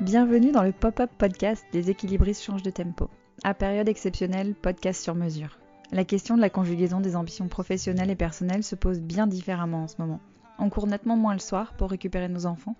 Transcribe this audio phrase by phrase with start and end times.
[0.00, 3.10] Bienvenue dans le pop-up podcast des équilibristes changent de tempo.
[3.44, 5.58] À période exceptionnelle, podcast sur mesure.
[5.92, 9.88] La question de la conjugaison des ambitions professionnelles et personnelles se pose bien différemment en
[9.88, 10.20] ce moment.
[10.58, 12.76] On court nettement moins le soir pour récupérer nos enfants,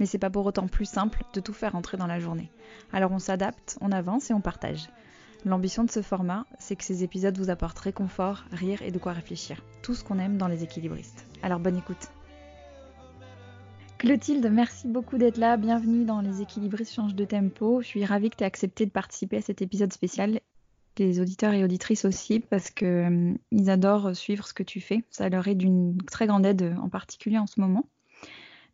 [0.00, 2.50] mais c'est pas pour autant plus simple de tout faire entrer dans la journée.
[2.90, 4.88] Alors on s'adapte, on avance et on partage.
[5.44, 9.12] L'ambition de ce format, c'est que ces épisodes vous apportent réconfort, rire et de quoi
[9.12, 9.62] réfléchir.
[9.82, 11.26] Tout ce qu'on aime dans les équilibristes.
[11.42, 12.08] Alors bonne écoute.
[14.02, 15.56] Clotilde, merci beaucoup d'être là.
[15.56, 17.82] Bienvenue dans Les équilibristes changent de tempo.
[17.82, 20.40] Je suis ravie que tu aies accepté de participer à cet épisode spécial.
[20.98, 25.04] Les auditeurs et auditrices aussi, parce qu'ils euh, adorent suivre ce que tu fais.
[25.10, 27.86] Ça leur est d'une très grande aide, en particulier en ce moment.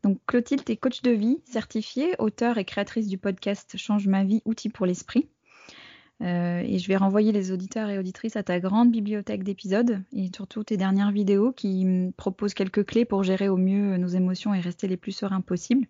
[0.02, 4.24] Donc Clotilde, tu es coach de vie, certifiée, auteur et créatrice du podcast Change ma
[4.24, 5.28] vie, outils pour l'esprit.
[6.20, 10.30] Euh, et je vais renvoyer les auditeurs et auditrices à ta grande bibliothèque d'épisodes et
[10.34, 11.86] surtout tes dernières vidéos qui
[12.16, 15.86] proposent quelques clés pour gérer au mieux nos émotions et rester les plus sereins possible.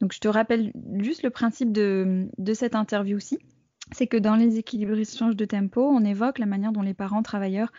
[0.00, 3.38] Donc je te rappelle juste le principe de, cette interview-ci.
[3.90, 7.72] C'est que dans les équilibristes de tempo, on évoque la manière dont les parents travailleurs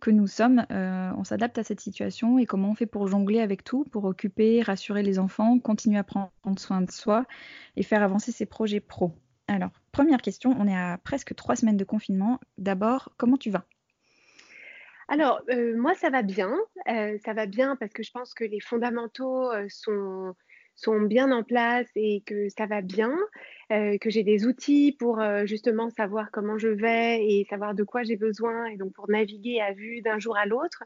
[0.00, 3.40] que nous sommes, euh, on s'adapte à cette situation et comment on fait pour jongler
[3.40, 7.26] avec tout, pour occuper, rassurer les enfants, continuer à prendre soin de soi
[7.76, 9.12] et faire avancer ses projets pro.
[9.50, 12.38] Alors, première question, on est à presque trois semaines de confinement.
[12.56, 13.64] D'abord, comment tu vas?
[15.08, 16.56] Alors, euh, moi, ça va bien.
[16.88, 20.36] Euh, ça va bien parce que je pense que les fondamentaux euh, sont,
[20.76, 23.12] sont bien en place et que ça va bien,
[23.70, 28.16] que j'ai des outils pour justement savoir comment je vais et savoir de quoi j'ai
[28.16, 30.82] besoin et donc pour naviguer à vue d'un jour à l'autre.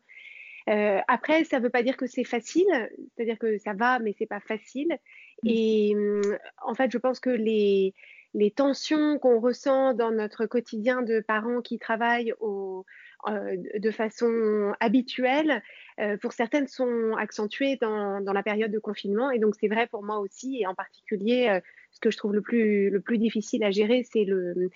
[0.67, 2.67] après, ça ne veut pas dire que c'est facile,
[3.15, 4.99] c'est-à-dire que ça va, mais c'est pas facile.
[5.45, 7.95] Et hum, en fait, je pense que les,
[8.35, 15.63] les tensions qu'on ressent dans notre quotidien de parents qui travaillent euh, de façon habituelle,
[16.01, 19.31] euh, pour certaines sont accentuées dans, la période de confinement.
[19.31, 21.61] Et donc c'est vrai pour moi aussi, et en particulier, euh,
[21.93, 24.71] ce que je trouve le plus, le plus difficile à gérer, c'est le,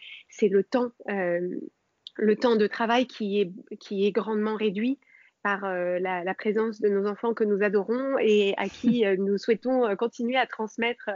[0.63, 0.93] temps.
[1.07, 4.99] de travail qui est grandement réduit
[5.43, 9.39] par euh, la, présence de nos enfants que nous adorons et à qui euh, nous
[9.39, 11.11] souhaitons euh, continuer à transmettre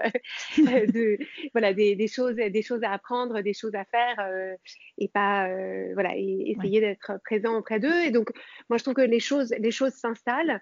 [0.59, 1.19] de,
[1.53, 4.16] voilà, des, choses, des choses à apprendre, des choses à faire
[4.99, 5.49] et pas
[5.94, 8.03] voilà, et essayer d'être présent auprès d'eux.
[8.05, 8.31] Et donc,
[8.69, 10.60] moi, je trouve que les choses, les choses s'installent.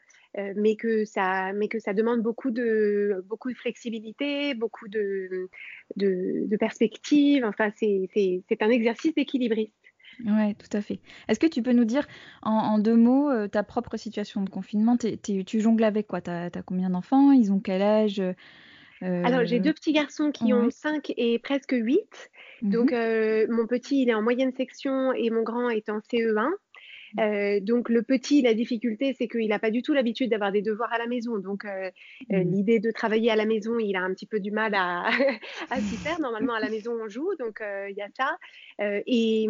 [0.56, 5.48] mais que ça mais que ça demande beaucoup de beaucoup de flexibilité beaucoup de
[5.96, 9.79] de, de perspective enfin c'est un exercice d'équilibriste
[10.26, 11.00] oui, tout à fait.
[11.28, 12.06] Est-ce que tu peux nous dire
[12.42, 14.96] en, deux mots euh, ta propre situation de confinement?
[14.96, 16.20] Tu jongles avec quoi?
[16.20, 17.32] Tu as, combien d'enfants?
[17.32, 18.20] Ils ont quel âge?
[19.02, 22.30] Euh, Alors, j'ai deux petits garçons qui ont 5 et presque 8.
[22.62, 26.00] Donc, mmh euh, mon petit, il est en moyenne section et mon grand est en
[26.00, 26.50] CE1.
[27.18, 30.62] Euh, donc le petit, la difficulté, c'est qu'il n'a pas du tout l'habitude d'avoir des
[30.62, 31.38] devoirs à la maison.
[31.38, 31.90] Donc euh,
[32.32, 32.50] euh, mmh.
[32.52, 35.08] l'idée de travailler à la maison, il a un petit peu du mal à,
[35.70, 36.20] à s'y faire.
[36.20, 38.38] Normalement, à la maison, on joue, donc il y a ça.
[39.06, 39.46] Et,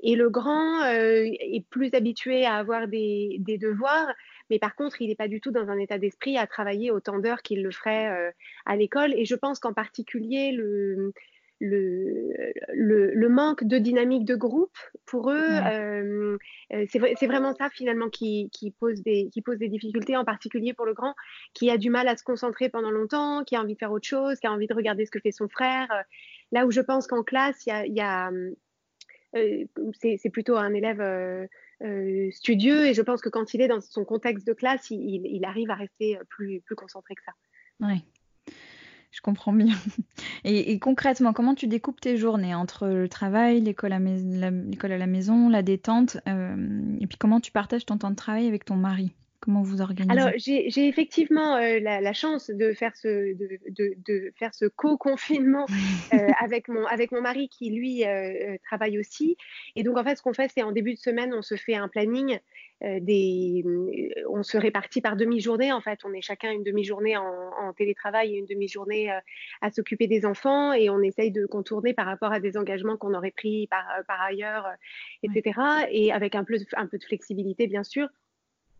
[0.00, 4.12] et, le grand est plus habitué à avoir des, des devoirs.
[4.50, 7.18] Mais par contre, il n'est pas du tout dans un état d'esprit à travailler autant
[7.18, 8.32] d'heures qu'il le ferait
[8.64, 9.14] à l'école.
[9.14, 11.12] Et je pense qu'en particulier, le,
[11.60, 16.36] le, le, manque de dynamique de groupe pour eux, euh,
[16.72, 20.74] euh, c'est vraiment ça finalement qui, qui, pose des, qui pose des difficultés, en particulier
[20.74, 21.14] pour le grand,
[21.54, 24.06] qui a du mal à se concentrer pendant longtemps, qui a envie de faire autre
[24.06, 25.88] chose, qui a envie de regarder ce que fait son frère.
[26.52, 28.30] Là où je pense qu'en classe, il y a, y a
[29.34, 29.64] euh,
[29.94, 31.48] c'est plutôt un élève
[32.32, 35.44] studieux et je pense que quand il est dans son contexte de classe, il, il
[35.44, 37.32] arrive à rester plus, plus concentré que ça.
[37.80, 38.02] Oui,
[39.16, 39.74] je comprends bien.
[40.44, 45.62] Et, concrètement, comment tu découpes tes journées entre le travail, l'école à, la maison, la
[45.62, 49.12] détente, euh, et puis comment tu partages ton temps de travail avec ton mari?
[49.46, 54.66] Comment vous organisez Alors, j'ai effectivement euh, la, chance de faire ce, de, faire ce
[54.66, 55.64] co-confinement
[56.12, 58.04] euh, avec, mon, avec mon mari qui, lui,
[58.64, 59.38] travaille aussi.
[59.74, 61.76] Et donc, en fait, ce qu'on fait, c'est en début de semaine, on se fait
[61.76, 62.38] un planning
[62.84, 65.72] euh, des, euh, on se répartit par demi-journée.
[65.72, 69.18] En fait, on est chacun une demi-journée en, télétravail et une demi-journée euh,
[69.62, 73.14] à s'occuper des enfants et on essaye de contourner par rapport à des engagements qu'on
[73.14, 74.66] aurait pris par, par ailleurs,
[75.22, 75.58] etc.
[75.90, 78.08] Et avec un peu, un peu de flexibilité, bien sûr.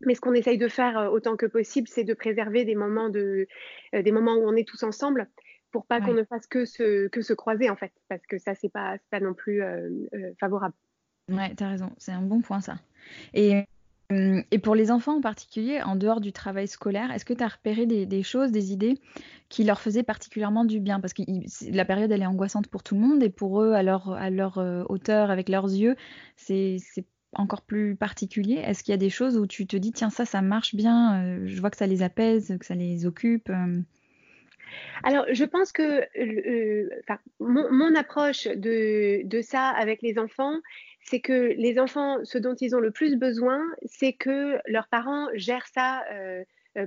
[0.04, 3.46] Mais ce qu'on essaye de faire autant que possible, c'est de préserver des moments, de,
[3.92, 5.28] des moments où on est tous ensemble
[5.72, 8.54] pour pas qu'on ne fasse que se, que se croiser, en fait, parce que ça,
[8.54, 9.62] c'est pas, pas non plus
[10.38, 10.74] favorable.
[11.30, 12.76] Ouais, tu as raison, c'est un bon point, ça.
[13.34, 13.64] Et
[14.08, 17.48] et pour les enfants en particulier, en dehors du travail scolaire, est-ce que tu as
[17.48, 19.00] repéré des, choses, des idées
[19.48, 21.00] qui leur faisaient particulièrement du bien?
[21.00, 21.22] Parce que
[21.72, 24.30] la période, elle est angoissante pour tout le monde et pour eux, à leur, à
[24.30, 25.96] leur euh, hauteur, avec leurs yeux,
[26.36, 26.78] c'est
[27.36, 28.54] encore plus particulier.
[28.54, 31.22] Est-ce qu'il y a des choses où tu te dis, tiens, ça, ça marche bien,
[31.22, 33.80] euh, je vois que ça les apaise, que ça les occupe euh?
[35.04, 36.88] Alors, je pense que euh,
[37.38, 40.60] mon, approche de, de, ça avec les enfants,
[41.02, 45.28] c'est que les enfants, ce dont ils ont le plus besoin, c'est que leurs parents
[45.34, 46.04] gèrent ça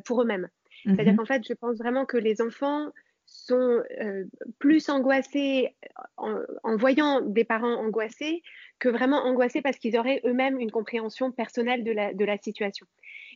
[0.05, 0.49] pour eux-mêmes.
[0.83, 1.17] C'est-à-dire mhm.
[1.19, 2.91] qu'en fait, je pense vraiment que les enfants
[3.29, 4.25] sont euh,
[4.59, 5.75] plus angoissés
[6.17, 8.41] en, voyant des parents angoissés
[8.79, 12.85] que vraiment angoissés parce qu'ils auraient eux-mêmes une compréhension personnelle de la, de la situation.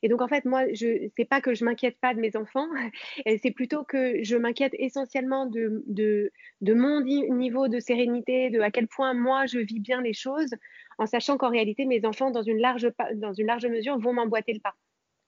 [0.02, 2.68] Et donc, en fait, moi, je sais pas que je m'inquiète pas de mes enfants,
[3.42, 6.32] c'est plutôt que je m'inquiète essentiellement de, de,
[6.62, 10.54] de, mon niveau de sérénité, de à quel point moi, je vis bien les choses,
[10.98, 14.54] en sachant qu'en réalité, mes enfants, dans une large, dans une large mesure, vont m'emboîter
[14.54, 14.76] le pas.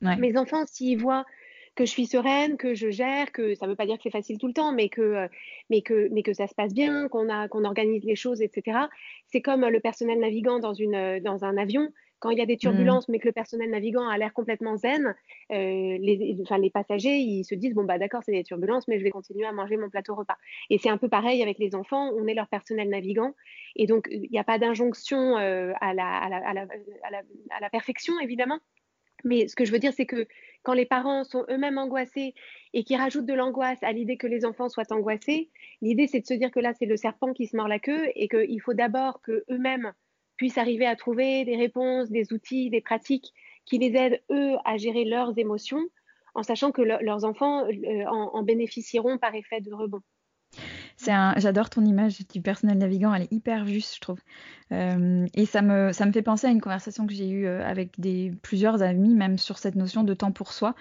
[0.01, 1.25] Mes enfants, s'ils voient
[1.75, 4.09] que je suis sereine, que je gère, que ça ne veut pas dire que c'est
[4.09, 5.27] facile tout le temps, mais que, euh,
[5.69, 8.79] mais que, mais que ça se passe bien, qu'on qu'on organise les choses, etc.
[9.27, 11.91] C'est comme le personnel navigant dans, une, euh, dans un avion.
[12.19, 13.11] Quand il y a des turbulences, mmh.
[13.11, 15.13] mais que le personnel navigant a l'air complètement zen,
[15.51, 18.97] euh, les, enfin, les passagers, ils se disent, bon, bah d'accord, c'est des turbulences, mais
[18.97, 20.37] je vais continuer à manger mon plateau repas.
[20.69, 23.35] Et c'est un peu pareil avec les enfants, on est leur personnel navigant.
[23.75, 27.69] Et donc, il n'y a pas d'injonction à, la, à, la, à, la, à la
[27.69, 28.59] perfection, évidemment.
[29.25, 30.27] Mais ce que je veux dire, c'est que
[30.63, 32.33] quand les parents sont eux-mêmes angoissés
[32.73, 35.49] et qui rajoutent de l'angoisse à l'idée que les enfants soient angoissés,
[35.81, 38.11] l'idée c'est de se dire que là c'est le serpent qui se mord la queue
[38.15, 39.93] et qu'il faut d'abord qu'eux-mêmes
[40.37, 43.33] puissent arriver à trouver des réponses, des outils, des pratiques
[43.65, 45.83] qui les aident eux à gérer leurs émotions
[46.35, 50.01] en sachant que leurs enfants euh, en bénéficieront par effet de rebond.
[50.97, 54.19] J'adore ton image du personnel navigant, elle est hyper juste, je trouve.
[54.71, 57.65] Euh, et ça me, ça me fait penser à une conversation que j'ai eue euh,
[57.65, 60.75] avec des, plusieurs amis, même sur cette notion de temps pour soi,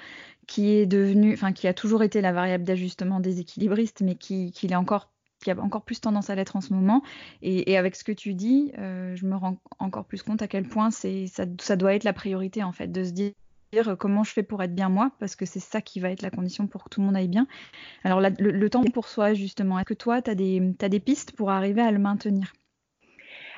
[0.46, 4.52] qui est devenue, enfin, qui a toujours été la variable d'ajustement des équilibristes, mais qui,
[4.52, 5.10] qui est encore
[5.42, 7.02] qui a encore plus tendance à l'être en ce moment.
[7.42, 10.66] Et, avec ce que tu dis, euh, je me rends encore plus compte à quel
[10.66, 13.32] point c'est ça, ça, doit être la priorité en fait, de se dire
[13.78, 16.22] euh, comment je fais pour être bien moi, parce que c'est ça qui va être
[16.22, 17.46] la condition pour que tout le monde aille bien.
[18.04, 21.82] Alors le, temps pour soi, justement, est-ce que toi, tu as des, pistes pour arriver
[21.82, 22.52] à le maintenir?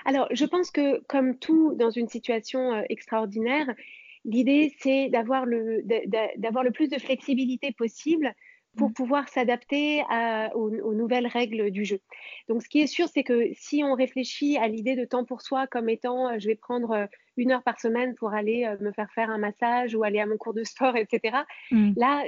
[0.04, 3.66] Alors, je pense que comme tout dans une situation euh, extraordinaire,
[4.24, 5.82] l'idée, c'est d'avoir le,
[6.36, 8.34] d'avoir le plus de flexibilité possible
[8.76, 8.94] pour mmh.
[8.94, 10.02] pouvoir s'adapter
[10.54, 12.00] aux, aux, nouvelles règles du jeu.
[12.48, 15.42] Donc, ce qui est sûr, c'est que si on réfléchit à l'idée de temps pour
[15.42, 18.92] soi comme étant, euh, je vais prendre une heure par semaine pour aller euh, me
[18.92, 21.38] faire faire un massage ou aller à mon cours de sport, etc.
[21.70, 21.92] Mm.
[21.96, 22.24] Là,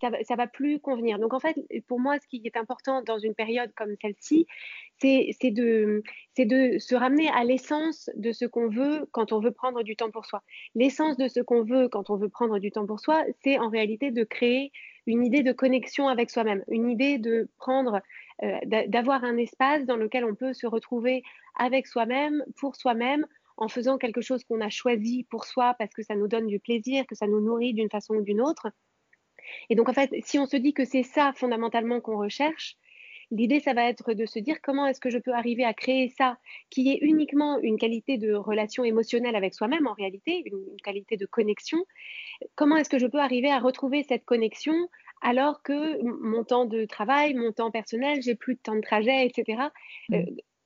[0.00, 1.18] ça, ça va plus convenir.
[1.18, 1.56] Donc en fait,
[1.86, 4.46] pour moi, ce qui est important dans une période comme celle-ci,
[4.98, 6.02] c'est de,
[6.38, 10.10] de se ramener à l'essence de ce qu'on veut quand on veut prendre du temps
[10.10, 10.42] pour soi.
[10.74, 13.68] L'essence de ce qu'on veut quand on veut prendre du temps pour soi, c'est en
[13.68, 14.72] réalité de créer
[15.06, 18.00] une idée de connexion avec soi-même, une idée de prendre,
[18.42, 18.58] euh,
[18.88, 21.22] d'avoir un espace dans lequel on peut se retrouver
[21.58, 23.26] avec soi-même, pour soi-même,
[23.56, 26.58] en faisant quelque chose qu'on a choisi pour soi parce que ça nous donne du
[26.58, 28.68] plaisir, que ça nous nourrit d'une façon ou d'une autre.
[29.68, 32.76] Et donc, en fait, si on se dit que c'est ça fondamentalement qu'on recherche,
[33.30, 36.08] l'idée, ça va être de se dire comment est-ce que je peux arriver à créer
[36.08, 36.38] ça
[36.70, 41.26] qui est uniquement une qualité de relation émotionnelle avec soi-même en réalité, une, qualité de
[41.26, 41.78] connexion.
[42.54, 44.74] Comment est-ce que je peux arriver à retrouver cette connexion
[45.22, 49.26] alors que mon temps de travail, mon temps personnel, j'ai plus de temps de trajet,
[49.26, 49.64] etc.
[50.08, 50.14] Mmh.
[50.14, 50.22] Euh,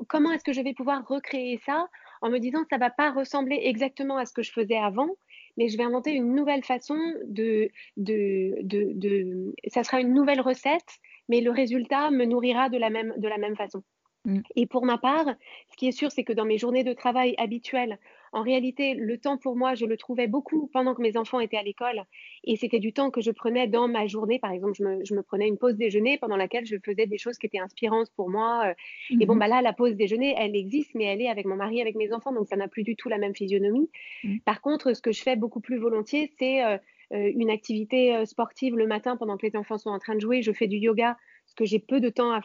[0.07, 1.89] comment est-ce que je vais pouvoir recréer ça
[2.21, 5.09] en me disant ça ne va pas ressembler exactement à ce que je faisais avant,
[5.57, 6.97] mais je vais inventer une nouvelle façon
[7.27, 12.79] de, de, de, de, ça sera une nouvelle recette, mais le résultat me nourrira de
[12.79, 13.83] la même, de la même façon.
[14.25, 14.41] Mm.
[14.57, 15.27] Et pour ma part,
[15.71, 17.99] ce qui est sûr, c'est que dans mes journées de travail habituelles,
[18.33, 21.57] en réalité, le temps pour moi, je le trouvais beaucoup pendant que mes enfants étaient
[21.57, 22.03] à l'école.
[22.43, 24.41] Et c'était du temps que je prenais dans ma journée.
[24.41, 27.47] Par exemple, je me, prenais une pause déjeuner pendant laquelle je faisais des choses qui
[27.47, 28.75] étaient inspirantes pour moi.
[29.21, 29.39] Et bon, mhm.
[29.39, 32.13] bah là, la pause déjeuner, elle existe, mais elle est avec mon mari, avec mes
[32.13, 32.33] enfants.
[32.33, 33.89] Donc, ça n'a plus du tout la même physionomie.
[34.25, 34.41] Mhm.
[34.41, 36.77] Par contre, ce que je fais beaucoup plus volontiers, c'est euh,
[37.11, 40.43] une activité sportive le matin pendant que les enfants sont en train de jouer.
[40.43, 42.41] Je fais du yoga ce que j'ai peu de temps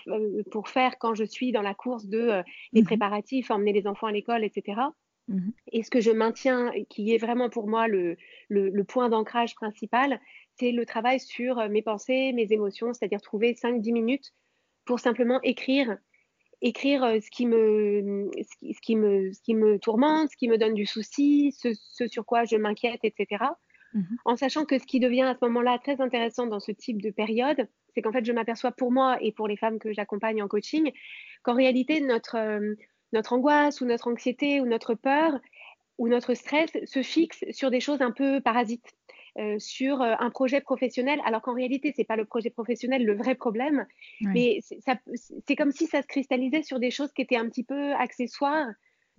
[0.52, 2.88] pour faire quand je suis dans la course de les mhm.
[2.88, 4.82] préparatifs, emmener les enfants à l'école, etc.
[5.30, 8.18] Mmh et ce que je maintiens, qui est vraiment pour moi le,
[8.88, 10.20] point d'ancrage principal,
[10.58, 14.34] c'est le travail sur euh, mes pensées, mes émotions, c'est-à-dire trouver 5-10 minutes
[14.86, 15.98] pour simplement écrire,
[16.62, 20.58] écrire euh, ce qui, me, ce, qui, me, ce qui me tourmente, ce qui me
[20.58, 23.46] donne du souci, ce, sur quoi je m'inquiète, etc.
[23.94, 27.02] Mmh en sachant que ce qui devient à ce moment-là très intéressant dans ce type
[27.02, 30.44] de période, c'est qu'en fait, je m'aperçois pour moi et pour les femmes que j'accompagne
[30.44, 30.92] en coaching,
[31.44, 32.76] qu'en réalité, notre, euh,
[33.14, 35.40] notre angoisse ou notre anxiété ou notre peur
[35.98, 38.94] ou notre stress se fixe sur des choses un peu parasites.
[39.38, 43.06] Euh, sur euh, un projet professionnel, alors qu'en réalité, ce n'est pas le projet professionnel
[43.06, 43.86] le vrai problème,
[44.22, 47.94] mais c'est comme si ça se cristallisait sur des choses qui étaient un petit peu
[47.94, 48.68] accessoires,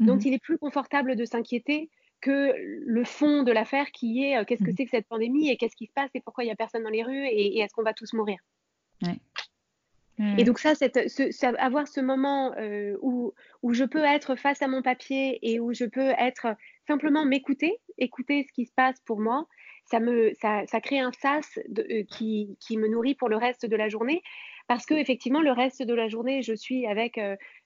[0.01, 0.23] dont mhm.
[0.25, 4.63] il est plus confortable de s'inquiéter que le fond de l'affaire qui est euh, qu'est-ce
[4.63, 4.77] que mhm.
[4.77, 6.83] c'est que cette pandémie et qu'est-ce qui se passe et pourquoi il n'y a personne
[6.83, 8.39] dans les rues et, est-ce qu'on va tous mourir?
[10.37, 10.75] Et donc ça,
[11.59, 15.73] avoir ce moment euh, où, où je peux être face à mon papier et où
[15.73, 16.49] je peux être
[16.87, 19.47] simplement m'écouter, écouter ce qui se passe pour moi,
[19.87, 23.65] ça, me, ça, ça crée un sas de, qui, qui, me nourrit pour le reste
[23.65, 24.23] de la journée
[24.69, 27.19] parce que effectivement le reste de la journée je suis avec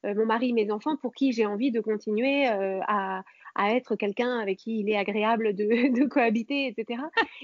[0.05, 4.59] mon mari mes enfants pour qui j'ai envie de continuer à, à être quelqu'un avec
[4.59, 5.65] qui il est agréable de,
[6.01, 7.03] de cohabiter, etc.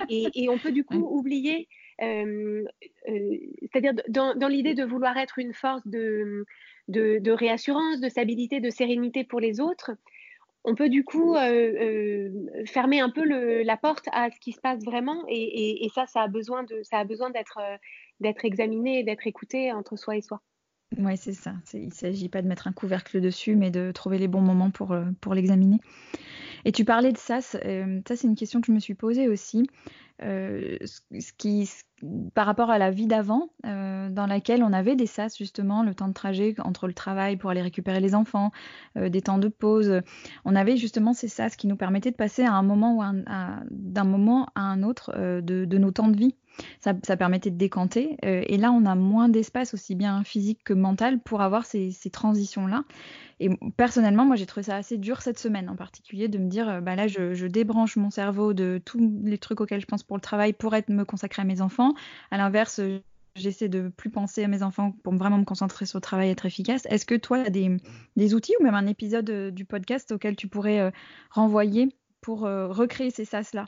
[0.09, 1.69] Et, et, on peut du coup oublier,
[2.03, 2.65] euh,
[3.09, 6.45] euh, c'est-à-dire dans, dans l'idée de vouloir être une force de,
[6.89, 9.93] de, de, réassurance, de stabilité, de sérénité pour les autres,
[10.65, 12.29] on peut du coup euh,
[12.67, 16.07] fermer un peu le, la porte à ce qui se passe vraiment et, et, ça,
[16.07, 17.59] ça a besoin de, ça a besoin d'être
[18.21, 20.43] d'être examiné, d'être écouté entre soi et soi.
[20.99, 21.55] Oui, c'est ça.
[21.73, 24.71] Il ne s'agit pas de mettre un couvercle dessus, mais de trouver les bons moments
[24.71, 25.79] pour, euh, pour l'examiner.
[26.65, 27.57] Et tu parlais de SAS.
[27.65, 29.69] Euh, ça, c'est une question que je me suis posée aussi.
[30.23, 30.77] Euh,
[32.35, 36.09] par rapport à la vie d'avant, dans laquelle on avait des SAS, justement, le temps
[36.09, 38.51] de trajet entre le travail pour aller récupérer les enfants,
[38.97, 40.03] des temps de pause.
[40.45, 43.15] On avait justement ces SAS qui nous permettaient de passer moment
[43.71, 46.35] d'un moment à un autre de, de, nos temps de vie.
[46.81, 48.17] Ça, permettait de décanter.
[48.25, 51.93] Euh, et là, on a moins d'espace, aussi bien physique que mental, pour avoir ces,
[52.11, 52.85] transitions-là.
[53.39, 56.69] Et personnellement, moi, j'ai trouvé ça assez dur cette semaine en particulier de me dire,
[56.69, 60.17] euh, bah là, je, débranche mon cerveau de tous les trucs auxquels je pense pour
[60.17, 61.95] le travail pour être me consacrer à mes enfants.
[62.31, 62.81] À l'inverse,
[63.35, 66.33] j'essaie de plus penser à mes enfants pour vraiment me concentrer sur le travail et
[66.33, 66.87] être efficace.
[66.87, 67.51] Est-ce que toi, tu as
[68.17, 70.93] des, outils ou même un épisode euh, du podcast auquel tu pourrais
[71.31, 71.89] renvoyer
[72.21, 73.67] pour recréer ces sas-là?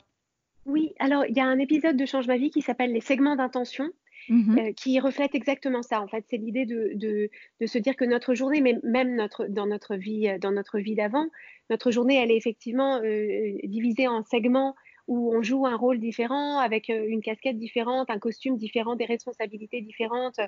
[0.65, 3.35] Oui, alors il y a un épisode de Change ma vie qui s'appelle Les segments
[3.35, 3.89] d'intention.
[4.29, 6.01] Mmh euh, qui reflète exactement ça.
[6.01, 7.29] En fait, c'est l'idée de, de,
[7.59, 10.95] de, se dire que notre journée, mais même notre, dans notre vie, dans notre vie
[10.95, 11.27] d'avant,
[11.69, 14.75] notre journée, elle est effectivement euh, divisée en segments
[15.07, 19.05] où on joue un rôle différent, avec euh, une casquette différente, un costume différent, des
[19.05, 20.39] responsabilités différentes,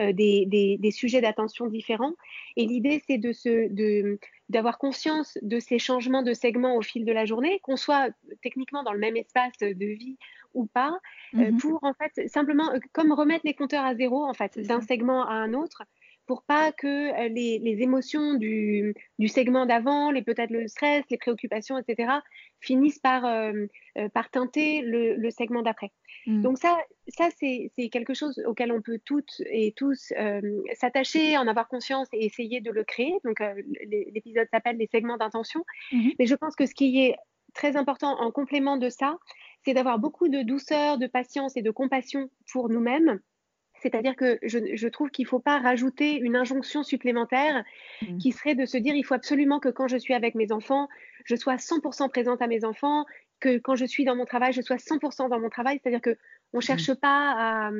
[0.00, 2.14] euh, des, des, des, sujets d'attention différents.
[2.56, 7.12] Et l'idée, c'est de se, d'avoir conscience de ces changements de segments au fil de
[7.12, 8.10] la journée, qu'on soit
[8.42, 10.18] techniquement dans le même espace de vie
[10.54, 10.98] ou pas,
[11.34, 14.80] euh, mmh pour en fait simplement comme remettre les compteurs à zéro en fait d'un
[14.80, 15.84] segment à un autre
[16.26, 21.04] pour pas que euh, les, les émotions du, du segment d'avant, les peut-être le stress,
[21.10, 22.12] les préoccupations, etc.,
[22.60, 23.66] finissent par, euh,
[23.98, 25.90] euh, par teinter le, le segment d'après.
[26.26, 26.42] Mmh.
[26.42, 30.12] Donc ça, ça c'est quelque chose auquel on peut toutes et tous
[30.74, 33.14] s'attacher, en avoir conscience et essayer de le créer.
[33.24, 33.42] Donc
[34.14, 35.64] l'épisode s'appelle les segments d'intention.
[35.90, 36.10] Mmh.
[36.18, 37.16] Mais je pense que ce qui est
[37.54, 39.18] très important en complément de ça,
[39.64, 43.20] c'est d'avoir beaucoup de douceur, de patience et de compassion pour nous-mêmes
[43.82, 47.64] c'est-à-dire que je, trouve qu'il ne faut pas rajouter une injonction supplémentaire
[48.00, 48.18] mmh.
[48.18, 50.88] qui serait de se dire il faut absolument que quand je suis avec mes enfants,
[51.24, 53.04] je sois 100% présente à mes enfants,
[53.40, 55.80] que quand je suis dans mon travail, je sois 100% dans mon travail.
[55.82, 56.16] C'est-à-dire que
[56.52, 56.62] on mmh.
[56.62, 57.70] cherche pas à,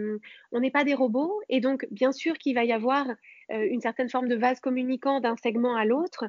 [0.51, 3.07] on n'est pas des robots, et donc bien sûr qu'il va y avoir
[3.53, 6.25] euh, une certaine forme de vase communicant d'un segment à l'autre.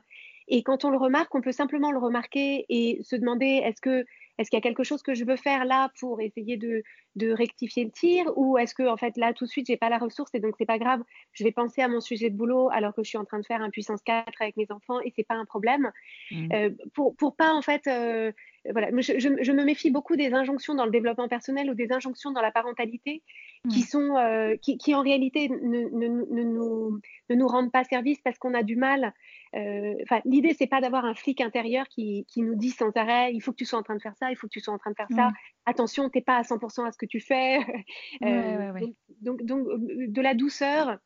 [0.47, 4.05] Et quand on le remarque, on peut simplement le remarquer et se demander est-ce que
[4.37, 6.83] est-ce qu'il y a quelque chose que je veux faire là pour essayer de,
[7.15, 9.89] de rectifier le tir ou est-ce que en fait là tout de suite j'ai pas
[9.89, 11.01] la ressource et donc c'est pas grave,
[11.33, 13.45] je vais penser à mon sujet de boulot alors que je suis en train de
[13.45, 15.91] faire un puissance 4 avec mes enfants et c'est pas un problème.
[16.31, 16.53] Mmh.
[16.53, 18.31] Euh, pour pour pas en fait euh,
[18.71, 22.31] voilà, je, je, me méfie beaucoup des injonctions dans le développement personnel ou des injonctions
[22.31, 23.21] dans la parentalité
[23.69, 23.83] qui mmh.
[23.83, 28.19] sont euh, qui, qui, en réalité ne, ne, ne, nous, ne nous rendent pas service
[28.23, 29.13] parce qu'on a du mal.
[29.55, 33.33] Euh, enfin, l'idée c'est pas d'avoir un flic intérieur qui, qui, nous dit sans arrêt
[33.33, 34.73] il faut que tu sois en train de faire ça, il faut que tu sois
[34.73, 35.29] en train de faire ça.
[35.29, 35.33] Mmh.
[35.67, 37.59] Attention, t'es pas à 100% à ce que tu fais.
[38.23, 38.73] Euh,
[39.21, 40.97] donc, donc, de la douceur,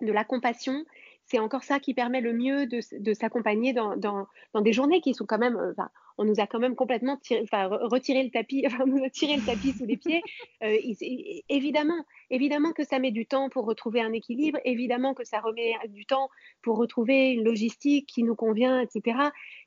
[0.00, 0.84] de la compassion
[1.26, 4.26] c'est encore ça qui permet le mieux de, s'accompagner dans,
[4.60, 5.72] des journées qui sont quand même, euh,
[6.18, 7.18] on nous a quand même complètement
[7.52, 10.22] retiré le tapis, enfin, nous a tiré le tapis sous les pieds.
[10.62, 10.76] Euh,
[11.48, 15.74] évidemment, évidemment que ça met du temps pour retrouver un équilibre, évidemment que ça remet
[15.88, 16.28] du temps
[16.62, 19.18] pour retrouver une logistique qui nous convient, etc.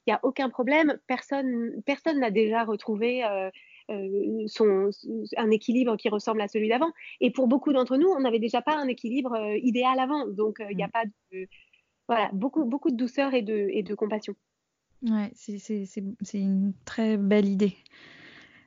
[0.05, 0.99] Il n'y a aucun problème.
[1.07, 3.23] Personne, personne n'a déjà retrouvé.
[3.23, 3.49] Euh,
[3.89, 4.89] euh, son,
[5.37, 6.91] un équilibre qui ressemble à celui d'avant.
[7.21, 10.27] Et pour beaucoup d'entre nous, on n'avait déjà pas un équilibre euh, idéal avant.
[10.27, 10.91] Donc, euh, il n'y a mm.
[10.91, 11.47] pas de.
[12.07, 14.33] Voilà, beaucoup, beaucoup de douceur et de, et de compassion.
[15.03, 17.75] Ouais, c'est une très belle idée.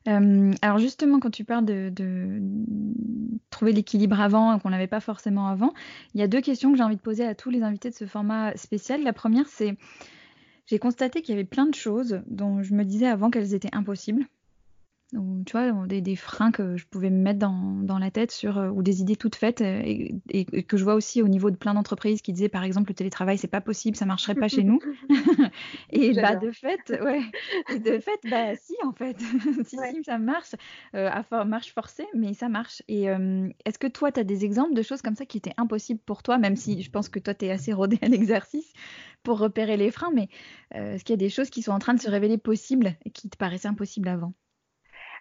[0.07, 2.39] alors justement, quand tu parles de, de
[3.49, 5.73] trouver l'équilibre avant, qu'on n'avait pas forcément avant,
[6.15, 7.95] il y a deux questions que j'ai envie de poser à tous les invités de
[7.95, 9.03] ce format spécial.
[9.03, 9.77] La première, c'est
[10.67, 13.75] j'ai constaté qu'il y avait plein de choses dont je me disais avant qu'elles étaient
[13.75, 14.27] impossibles
[15.14, 18.31] ou tu vois, des, des, freins que je pouvais me mettre dans, dans la tête
[18.31, 21.57] sur, ou des idées toutes faites, et, et, que je vois aussi au niveau de
[21.57, 24.62] plein d'entreprises qui disaient, par exemple, le télétravail, c'est pas possible, ça marcherait pas chez
[24.62, 24.79] nous.
[25.90, 27.23] et bah, de fait, ouais,
[27.79, 29.19] de fait, bah, si, en fait,
[29.64, 30.55] si, si, ça marche,
[30.93, 32.83] à marche forcée, mais ça marche.
[32.88, 33.07] Et
[33.64, 36.23] est-ce que toi, tu as des exemples de choses comme ça qui étaient impossibles pour
[36.23, 38.73] toi, même si je pense que toi, tu es assez rodé à l'exercice
[39.23, 40.29] pour repérer les freins, mais
[40.71, 43.11] est-ce qu'il y a des choses qui sont en train de se révéler possibles et
[43.11, 44.35] qui te paraissaient impossibles avant?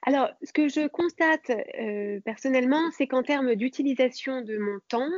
[0.04, 5.10] Alors, ce que je constate euh, personnellement, c'est qu'en termes d'utilisation de mon temps,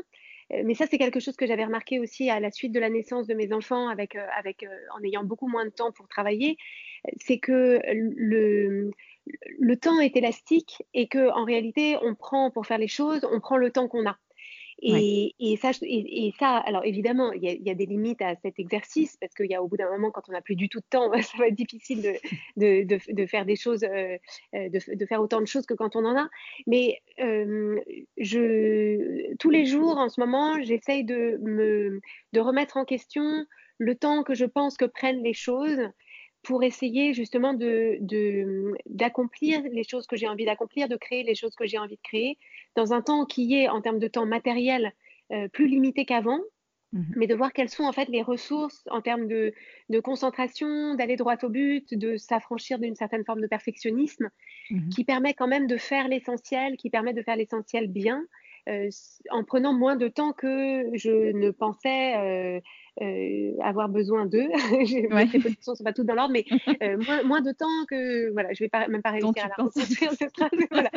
[0.54, 2.90] euh, mais ça c'est quelque chose que j'avais remarqué aussi à la suite de la
[2.90, 4.66] naissance de mes enfants, avec, euh, avec,
[4.98, 6.58] en ayant beaucoup moins de temps pour travailler,
[7.18, 8.92] c'est que le,
[9.60, 13.40] le temps est élastique et que en réalité, on prend pour faire les choses, on
[13.40, 14.18] prend le temps qu'on a.
[14.82, 15.58] Et,
[16.40, 19.62] ça, alors évidemment, il y, a des limites à cet exercice parce qu'il y a
[19.62, 21.56] au bout d'un moment, quand on n'a plus du tout de temps, ça va être
[21.56, 22.18] difficile
[22.58, 24.18] de, faire des choses, euh,
[24.56, 26.30] euh, de, faire autant de choses que quand on en a.
[26.68, 27.80] Mais euh,
[29.40, 32.02] tous les jours, en ce moment, j'essaye de, me,
[32.34, 33.46] de remettre en question
[33.78, 35.90] le temps que je pense que prennent les choses
[36.44, 37.54] pour essayer justement
[38.86, 42.02] d'accomplir les choses que j'ai envie d'accomplir, de créer les choses que j'ai envie de
[42.04, 42.38] créer,
[42.76, 44.94] dans un temps qui est, en termes de temps matériel,
[45.32, 46.40] euh, plus limité qu'avant,
[46.94, 49.54] mmh mais de voir quelles sont en fait les ressources en termes de,
[49.90, 54.30] de concentration, d'aller droit au but, de s'affranchir d'une certaine forme de perfectionnisme,
[54.70, 58.26] mmh qui permet quand même de faire l'essentiel, qui permet de faire l'essentiel bien,
[58.70, 58.90] euh,
[59.32, 62.62] en prenant moins de temps que je ne pensais
[63.00, 64.50] euh, euh, avoir besoin d'eux.
[64.86, 65.26] J'ai ouais.
[65.28, 66.46] peu de sont pas toutes dans l'ordre, mais
[66.84, 69.56] euh, moins, moins, de temps que voilà, je vais pas, même pas réussir à la
[69.56, 70.50] reconstruire cette phrase.
[70.72, 70.90] voilà.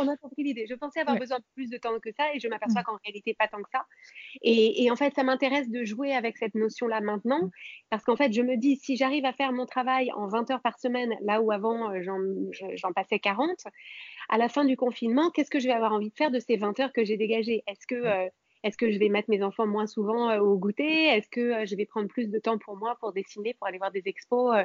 [0.00, 0.66] On a compris l'idée.
[0.68, 1.20] Je pensais avoir ouais.
[1.20, 2.84] besoin de plus de temps que ça, et je m'aperçois mmh.
[2.84, 3.84] qu'en réalité pas tant que ça.
[4.42, 7.50] Et, et en fait, ça m'intéresse de jouer avec cette notion-là maintenant, mmh.
[7.90, 10.62] parce qu'en fait, je me dis si j'arrive à faire mon travail en 20 heures
[10.62, 13.64] par semaine, là où avant euh, j'en passais 40,
[14.28, 16.56] à la fin du confinement, qu'est-ce que je vais avoir envie de faire de ces
[16.56, 17.62] 20 heures que j'ai dégagées?
[17.66, 18.28] Est-ce que euh,
[18.66, 21.06] est-ce que je vais mettre mes enfants moins souvent euh, au goûter?
[21.06, 23.78] Est-ce que euh, je vais prendre plus de temps pour moi pour dessiner, pour aller
[23.78, 24.64] voir des expos euh?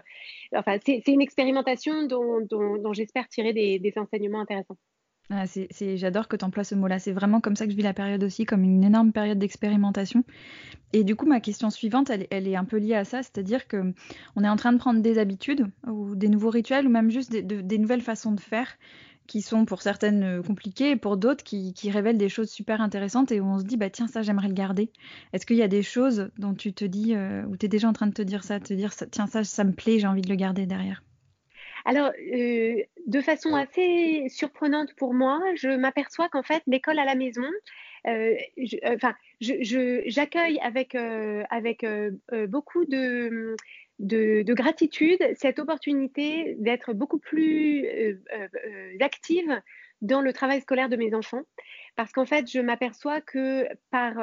[0.56, 4.78] Enfin, c'est une expérimentation dont, j'espère tirer des, enseignements intéressants.
[5.30, 5.46] Ah,
[5.96, 7.00] J'adore que tu emploies ce mot-là.
[7.00, 10.26] C'est vraiment comme ça que je vis la période aussi, comme une énorme période d'expérimentation.
[10.92, 13.94] Et du coup, ma question suivante, elle, est un peu liée à ça, c'est-à-dire que
[14.36, 17.32] on est en train de prendre des habitudes ou des nouveaux rituels ou même juste
[17.32, 18.78] de, des nouvelles façons de faire
[19.32, 23.40] qui sont pour certaines euh, compliquées pour d'autres qui, révèlent des choses super intéressantes et
[23.40, 24.92] où on se dit bah tiens ça j'aimerais le garder.
[25.32, 27.88] Est-ce qu'il y a des choses dont tu te dis euh, ou tu es déjà
[27.88, 30.22] en train de te dire ça, te dire tiens ça ça me plaît, j'ai envie
[30.22, 31.02] de le garder derrière?
[31.86, 32.76] Alors, euh,
[33.08, 37.46] de façon assez surprenante pour moi, je m'aperçois qu'en fait, l'école à la maison,
[38.08, 38.36] euh,
[38.86, 41.86] enfin, j'accueille avec, euh, avec
[42.48, 43.56] beaucoup de,
[44.02, 49.62] de, gratitude cette opportunité d'être beaucoup plus euh, euh, euh, active
[50.02, 51.44] dans le travail scolaire de mes enfants.
[51.96, 54.14] Parce qu'en fait, je m'aperçois que par...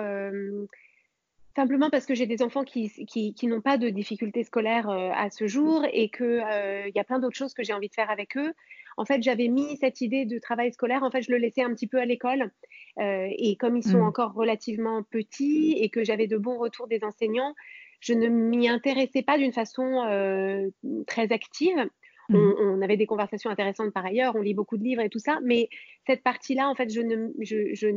[1.55, 5.31] simplement parce que j'ai des enfants qui, qui, qui n'ont pas de difficultés scolaires à
[5.31, 6.45] ce jour et qu'il
[6.87, 8.53] il y a plein d'autres choses que j'ai envie de faire avec eux.
[8.97, 11.73] En fait, j'avais mis cette idée de travail scolaire, en fait, je le laissais un
[11.73, 12.51] petit peu à l'école.
[12.99, 14.09] et comme ils sont mmh.
[14.09, 17.55] encore relativement petits et que j'avais de bons retours des enseignants,
[18.01, 20.69] je ne m'y intéressais pas d'une façon euh,
[21.07, 21.89] très active.
[22.31, 22.37] Mmh.
[22.37, 25.39] On, avait des conversations intéressantes par ailleurs, on lit beaucoup de livres et tout ça,
[25.43, 25.71] mais
[26.07, 27.89] cette partie-là, en fait, je, ne, je, je,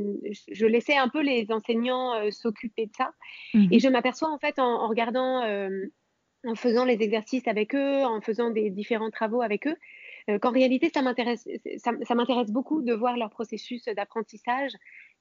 [0.50, 3.12] je, laissais un peu les enseignants euh, s'occuper de ça.
[3.54, 3.68] Mmh.
[3.72, 5.86] Et je m'aperçois, en fait, en, en regardant, euh,
[6.48, 9.76] en faisant les exercices avec eux, en faisant des différents travaux avec eux,
[10.40, 11.46] qu'en réalité, ça m'intéresse,
[11.78, 14.72] ça, ça m'intéresse beaucoup de voir leur processus d'apprentissage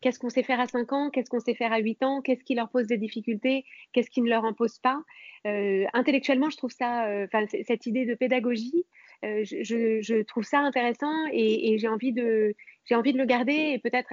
[0.01, 1.11] Qu'est-ce qu'on sait faire à 5 ans?
[1.11, 2.23] Qu'est-ce qu'on sait faire à 8 ans?
[2.23, 3.65] Qu'est-ce qui leur pose des difficultés?
[3.93, 5.03] Qu'est-ce qui ne leur impose pas?
[5.47, 7.27] Euh, Intellectuellement, je trouve ça, euh,
[7.67, 8.87] cette idée de pédagogie,
[9.25, 12.55] euh, je, trouve ça intéressant et, j'ai envie de,
[12.93, 14.09] envie de le garder et peut-être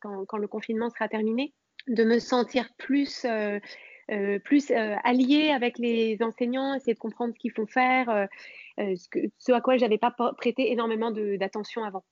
[0.00, 1.54] quand, le confinement sera terminé,
[1.88, 7.52] de me sentir plus euh, plus alliée avec les enseignants, essayer de comprendre ce qu'ils
[7.52, 8.28] font faire,
[8.76, 12.04] ce, ce, à quoi je n'avais pas prêté énormément d'attention avant.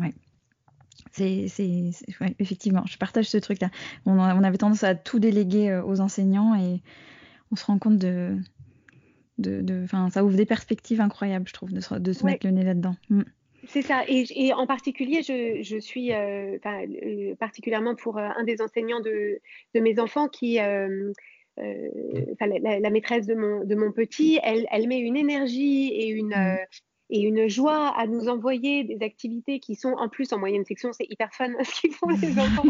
[0.00, 0.12] Ouais.
[1.12, 1.46] C'est,
[2.20, 3.70] ouais, effectivement, je partage ce truc-là.
[4.06, 6.82] On, on, avait tendance à tout déléguer euh, aux enseignants et
[7.52, 8.36] on se rend compte de,
[9.38, 12.32] de, de ça ouvre des perspectives incroyables, je trouve, de se, de se ouais.
[12.32, 12.96] mettre le nez là-dedans.
[13.10, 13.22] Mm.
[13.66, 14.02] C'est ça.
[14.08, 19.00] Et, et, en particulier, je, je suis euh, euh, particulièrement pour euh, un des enseignants
[19.00, 19.40] de,
[19.74, 20.88] de mes enfants qui, la,
[21.56, 26.34] la, la, maîtresse de mon, de mon petit, elle, elle met une énergie et une,
[26.34, 26.58] mm
[27.10, 30.92] et une joie à nous envoyer des activités qui sont en plus en moyenne section,
[30.92, 32.64] c'est hyper fun ce qu'ils font les enfants.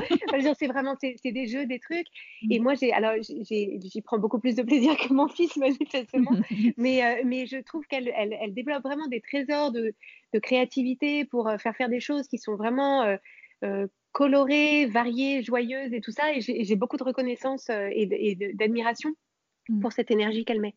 [0.59, 2.07] c'est vraiment c'est des jeux, des trucs.
[2.43, 2.53] Mm.
[2.53, 6.37] Et moi j'ai alors j'y prends beaucoup plus de plaisir que mon fils manifestement,
[6.77, 9.95] mais euh, mais je trouve qu'elle elle, elle, développe vraiment des trésors de,
[10.33, 13.17] de, créativité pour euh, faire faire des choses qui sont vraiment
[13.63, 16.35] euh, colorées, variées, joyeuses et tout ça.
[16.35, 19.11] Et j'ai beaucoup de reconnaissance et d'admiration
[19.69, 19.81] mm.
[19.81, 20.75] pour cette énergie qu'elle met.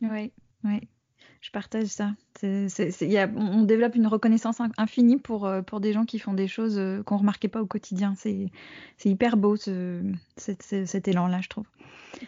[0.00, 0.32] Oui,
[0.64, 0.80] oui
[1.42, 2.12] je partage ça.
[2.44, 7.02] on développe une reconnaissance infinie pour, euh, pour des gens qui font des choses euh,
[7.02, 8.14] qu'on ne remarquait pas au quotidien.
[8.16, 8.48] C'est
[9.04, 11.66] hyper beau cet, élan-là, je trouve.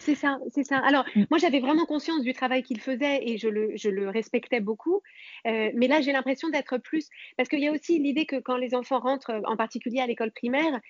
[0.01, 0.79] C'est ça, c'est ça.
[0.79, 1.25] Alors, mm.
[1.31, 5.01] moi, j'avais vraiment conscience du travail qu'il faisait et je le, je le respectais beaucoup.
[5.47, 7.09] Euh, mais là, j'ai l'impression d'être plus.
[7.37, 10.33] Parce qu'il y a aussi l'idée que quand les enfants rentrent, en particulier à l'école
[10.33, 10.81] primaire,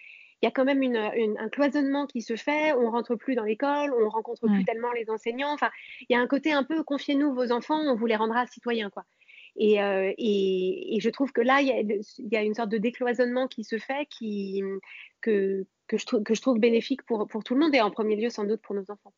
[0.44, 0.83] il y a quand même
[1.38, 5.09] un cloisonnement qui se fait, on rentre plus dans l'école, on rencontre plus tellement les
[5.09, 5.54] enseignants.
[5.54, 5.70] Enfin,
[6.02, 8.90] il y a un côté un peu confiez-nous vos enfants, on vous les rendra citoyens,
[8.90, 9.04] quoi.
[9.57, 12.68] Et, euh, et, je trouve que là, il y, a, il y, a, une sorte
[12.68, 14.62] de décloisonnement qui se fait qui,
[15.22, 17.90] que, que, je, trouve, que je trouve bénéfique pour, pour tout le monde et en
[17.90, 19.14] premier lieu sans doute pour nos enfants.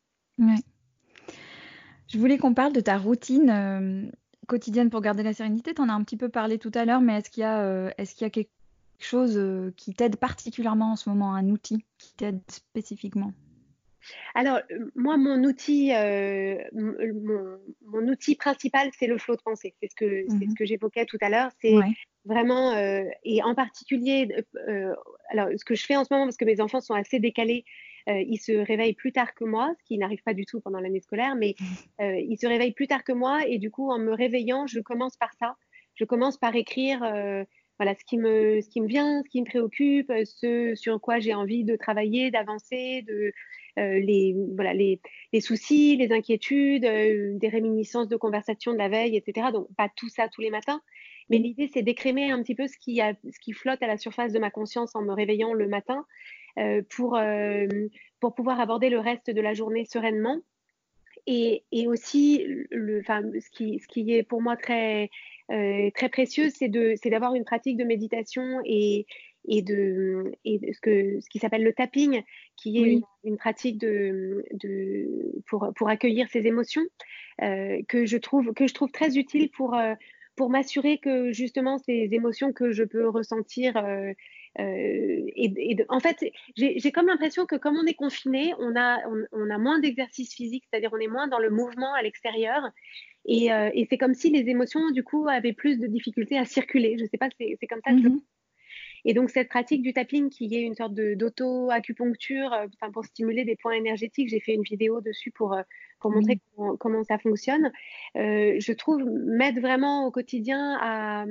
[2.07, 4.09] Je voulais qu'on parle de ta routine euh,
[4.47, 5.73] quotidienne pour garder la sérénité.
[5.73, 7.63] Tu en as un petit peu parlé tout à l'heure, mais est-ce qu'il y, a,
[7.63, 8.51] euh, est-ce qu'il y a quelque
[8.99, 13.33] chose euh, qui t'aide particulièrement en ce moment, un outil qui t'aide spécifiquement?
[14.35, 19.75] Alors, euh, moi, mon outil, euh, mon, outil principal, c'est le flot de pensée.
[19.81, 20.55] C'est ce que, c'est ce mhm.
[20.55, 21.51] que j'évoquais tout à l'heure.
[21.61, 21.75] C'est
[22.25, 22.73] vraiment,
[23.23, 24.29] et en particulier,
[25.29, 27.65] alors, ce que je fais en ce moment, parce que mes enfants sont assez décalés,
[28.07, 31.01] ils se réveillent plus tard que moi, ce qui n'arrive pas du tout pendant l'année
[31.01, 31.55] scolaire, mais
[31.99, 35.17] ils se réveillent plus tard que moi, et du coup, en me réveillant, je commence
[35.17, 35.55] par ça.
[35.95, 37.01] Je commence par écrire
[37.79, 41.19] voilà ce qui me ce qui me vient, ce qui me préoccupe, ce sur quoi
[41.19, 43.31] j'ai envie de travailler, d'avancer, de
[43.77, 44.99] euh, les voilà les,
[45.33, 49.49] les, soucis, les inquiétudes, euh, des réminiscences de conversation de la veille, etc.
[49.53, 50.81] Donc pas tout ça tous les matins,
[51.29, 53.97] mais l'idée c'est d'écrémer un petit peu ce qui a ce qui flotte à la
[53.97, 56.05] surface de ma conscience en me réveillant le matin
[56.57, 57.19] euh, pour
[58.19, 60.41] pour pouvoir aborder le reste de la journée sereinement.
[61.29, 65.09] Et, et aussi, le, enfin, ce, qui, ce qui est pour moi très
[65.51, 69.05] euh, très précieuse, c'est d'avoir une pratique de méditation et,
[69.47, 72.21] et de, et ce, que, ce qui s'appelle le tapping,
[72.55, 76.83] qui est une, pratique de, de, pour, pour accueillir ses émotions,
[77.41, 79.95] euh, que, je trouve, que je trouve très utile pour, euh,
[80.35, 83.75] pour m'assurer que justement ces émotions que je peux ressentir
[84.59, 86.17] euh, euh, et, en fait,
[86.55, 88.99] j'ai comme l'impression que comme on est confiné, on a,
[89.31, 92.61] on, a moins d'exercice physique, c'est-à-dire on est moins dans le mouvement à l'extérieur.
[93.25, 96.45] Et, euh, et c'est comme si les émotions, du coup, avaient plus de difficultés à
[96.45, 96.95] circuler.
[96.97, 98.21] Je ne sais pas, c'est comme ça que je mhm.
[99.05, 103.57] et donc cette pratique du tapping qui est une sorte d'auto-acupuncture euh, pour stimuler des
[103.57, 105.57] points énergétiques, j'ai fait une vidéo dessus pour,
[105.99, 106.39] pour montrer
[106.79, 107.71] comment, ça fonctionne,
[108.15, 111.25] je trouve m'aide vraiment au quotidien à,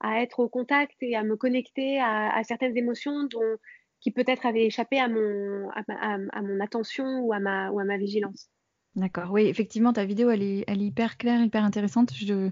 [0.00, 3.56] à être au contact et à me connecter à, certaines émotions dont,
[4.00, 7.98] qui peut-être avaient échappé à mon, à, mon attention ou à ma, ou à ma
[7.98, 8.48] vigilance.
[8.96, 12.12] D'accord, oui, effectivement, ta vidéo, elle est, elle est hyper claire, hyper intéressante.
[12.12, 12.50] Je,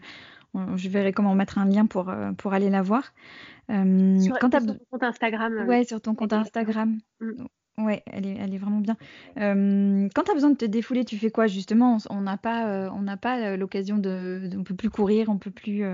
[0.55, 3.13] je verrai comment mettre un lien pour, euh, pour aller la voir.
[3.71, 5.59] Euh, sur, ton compte Instagram.
[5.59, 6.99] Euh, ouais, sur ton compte Instagram.
[7.21, 7.45] Mm.
[7.79, 8.97] Ouais, elle est, elle est vraiment bien.
[9.39, 11.99] Euh, quand tu as besoin de te défouler, tu fais quoi justement?
[12.11, 15.85] On n'a pas, on n'a pas l'occasion de, on peut plus courir, on peut plus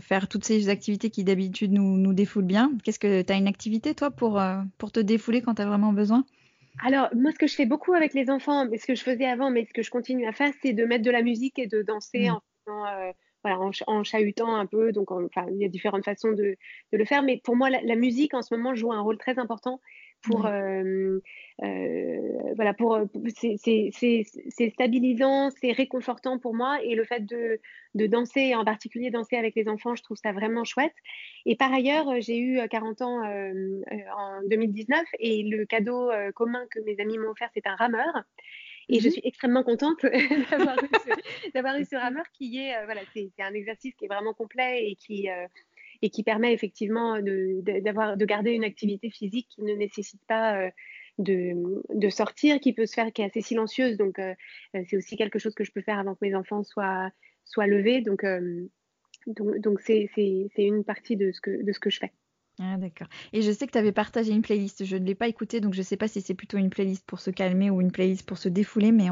[0.00, 2.72] faire toutes ces activités qui d'habitude nous, nous défoulent bien.
[2.84, 4.40] Qu'est-ce que tu as une activité toi pour,
[4.76, 6.24] pour te défouler quand tu as vraiment besoin?
[6.84, 9.24] Alors, moi, ce que je fais beaucoup avec les enfants, mais ce que je faisais
[9.24, 11.66] avant, mais ce que je continue à faire, c'est de mettre de la musique et
[11.66, 12.70] de danser mmh.
[12.70, 13.12] en,
[13.44, 14.92] voilà, en, chahutant un peu.
[14.92, 16.56] Donc, enfin, il y a différentes façons de,
[16.92, 17.22] de le faire.
[17.22, 19.80] Mais pour moi, la, musique, en ce moment, joue un rôle très important
[20.22, 21.20] pour euh,
[21.62, 22.98] euh, voilà pour
[23.36, 26.78] c'est stabilisant c'est réconfortant pour moi.
[26.82, 27.60] Et le fait de,
[27.94, 30.94] de danser en particulier danser avec les enfants je trouve ça vraiment chouette.
[31.46, 33.80] Et par ailleurs j'ai eu 40 ans euh,
[34.16, 38.24] en 2019 et le cadeau commun que mes amis m'ont offert c'est un rameur.
[38.90, 40.00] Et je mmh suis extrêmement contente
[41.54, 44.94] d'avoir eu, ce rameur qui est, voilà, c'est un exercice qui est vraiment complet et
[44.96, 45.28] qui,
[46.02, 50.70] et qui permet effectivement de, de, garder une activité physique qui ne nécessite pas euh,
[51.18, 51.54] de,
[51.94, 53.96] de, sortir, qui peut se faire, qui est assez silencieuse.
[53.96, 54.34] Donc, euh,
[54.76, 57.10] euh, c'est aussi quelque chose que je peux faire avant que mes enfants soient,
[57.44, 58.00] soient levés.
[58.00, 58.24] Donc,
[59.26, 60.08] donc, c'est,
[60.56, 62.12] une partie de ce que, de ce que je fais.
[62.60, 63.08] Ah, d'accord.
[63.32, 64.84] Et je sais que tu avais partagé une playlist.
[64.84, 67.04] Je ne l'ai pas écoutée, donc je ne sais pas si c'est plutôt une playlist
[67.06, 69.10] pour se calmer ou une playlist pour se défouler, mais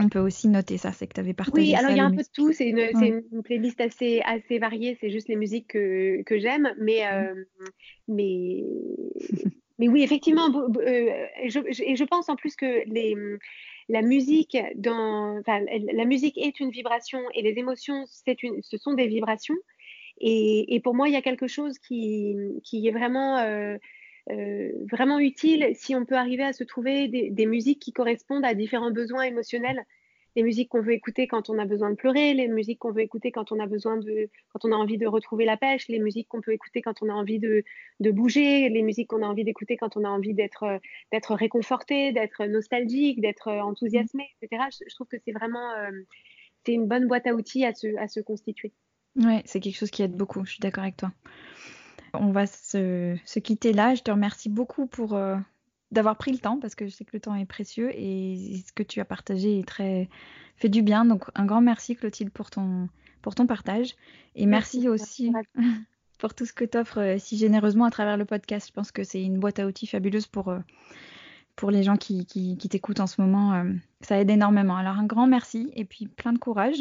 [0.00, 1.68] on peut aussi noter ça, c'est que tu avais partagé.
[1.68, 4.96] Oui, alors il y a un peu de tout, c'est une, playlist assez, assez variée,
[5.00, 7.34] c'est juste les musiques que, que j'aime, mais, euh,
[8.08, 8.62] mais,
[9.78, 13.14] mais oui, effectivement, euh, je, et je pense en plus que les,
[13.88, 18.04] la musique, dans, la musique est une vibration et les émotions,
[18.42, 19.56] une, ce sont des vibrations.
[20.20, 23.78] Et, et, pour moi, il y a quelque chose qui, qui est vraiment, euh,
[24.30, 28.44] euh, vraiment utile si on peut arriver à se trouver des, des, musiques qui correspondent
[28.44, 29.84] à différents besoins émotionnels
[30.36, 33.02] les musiques qu'on veut écouter quand on a besoin de pleurer, les musiques qu'on veut
[33.02, 35.98] écouter quand on a besoin de, quand on a envie de retrouver la pêche, les
[35.98, 37.64] musiques qu'on peut écouter quand on a envie de,
[38.00, 40.80] de bouger, les musiques qu'on a envie d'écouter quand on a envie d'être,
[41.12, 44.62] d'être réconforté, d'être nostalgique, d'être enthousiasmé, etc.
[44.70, 45.90] Je, trouve que c'est vraiment, euh,
[46.64, 48.72] c'est une bonne boîte à outils à se, à se constituer.
[49.16, 50.44] Ouais, c'est quelque chose qui aide beaucoup.
[50.44, 51.10] Je suis d'accord avec toi.
[52.14, 53.94] On va se, se, quitter là.
[53.94, 55.36] Je te remercie beaucoup pour, euh,
[55.90, 58.72] d'avoir pris le temps parce que je sais que le temps est précieux et ce
[58.72, 60.08] que tu as partagé est très
[60.56, 61.04] fait du bien.
[61.04, 62.88] Donc un grand merci Clotilde pour ton
[63.22, 63.94] pour ton partage
[64.34, 65.30] et merci, aussi
[66.18, 68.68] pour tout ce que tu offres euh, si généreusement à travers le podcast.
[68.68, 70.60] Je pense que c'est une boîte à outils fabuleuse pour euh,
[71.56, 73.62] pour les gens qui, qui, t'écoutent en ce moment.
[74.00, 74.76] Ça aide énormément.
[74.76, 76.80] Alors un grand merci et puis plein de courage.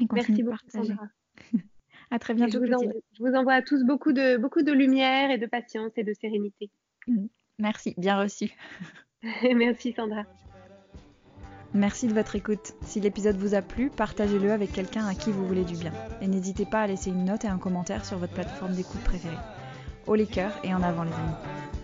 [0.00, 0.94] Et merci beaucoup, partager.
[2.12, 2.64] à très bientôt.
[2.64, 5.92] Je vous, je vous, envoie à tous beaucoup de beaucoup de lumière et de patience
[5.96, 6.70] et de sérénité.
[7.08, 7.26] Mm.
[7.58, 8.50] Merci, bien reçu.
[9.54, 10.24] Merci Sandra.
[11.74, 12.74] Merci de votre écoute.
[12.82, 15.92] Si l'épisode vous a plu, partagez-le avec quelqu'un à qui vous voulez du bien.
[16.20, 19.34] Et n'hésitez pas à laisser une note et un commentaire sur votre plateforme d'écoute préférée.
[20.06, 21.81] Haut les cœurs et en avant les amis.